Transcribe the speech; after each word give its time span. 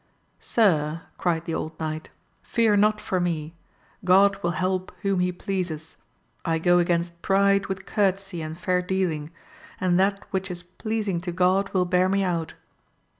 Sir, 0.39 1.03
cried 1.19 1.45
the 1.45 1.53
old 1.53 1.79
knight, 1.79 2.09
fear 2.41 2.75
not 2.75 2.99
for 2.99 3.19
me; 3.19 3.53
God 4.03 4.41
will 4.41 4.49
help 4.57 4.91
whom 5.03 5.19
he 5.19 5.31
pleases; 5.31 5.95
I 6.43 6.57
go 6.57 6.79
against 6.79 7.21
pride 7.21 7.67
with 7.67 7.85
courtesy 7.85 8.41
and 8.41 8.57
fair 8.57 8.81
dealing, 8.81 9.29
and 9.79 9.99
that 9.99 10.25
which 10.31 10.49
is 10.49 10.63
pleas 10.63 11.07
ing 11.07 11.21
to 11.21 11.31
God 11.31 11.69
will 11.71 11.85
bear 11.85 12.09
me 12.09 12.23
out. 12.23 12.55